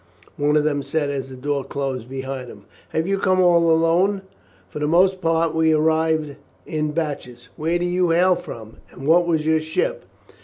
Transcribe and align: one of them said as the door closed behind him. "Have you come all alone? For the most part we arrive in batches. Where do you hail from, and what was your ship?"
one 0.35 0.55
of 0.57 0.63
them 0.63 0.81
said 0.81 1.11
as 1.11 1.29
the 1.29 1.35
door 1.35 1.63
closed 1.63 2.09
behind 2.09 2.49
him. 2.49 2.63
"Have 2.89 3.05
you 3.05 3.19
come 3.19 3.39
all 3.39 3.69
alone? 3.69 4.23
For 4.67 4.79
the 4.79 4.87
most 4.87 5.21
part 5.21 5.53
we 5.53 5.73
arrive 5.75 6.37
in 6.65 6.89
batches. 6.89 7.49
Where 7.55 7.77
do 7.77 7.85
you 7.85 8.09
hail 8.09 8.35
from, 8.35 8.77
and 8.89 9.05
what 9.05 9.27
was 9.27 9.45
your 9.45 9.59
ship?" 9.59 10.05